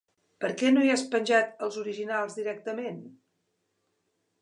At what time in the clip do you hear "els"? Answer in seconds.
1.67-1.79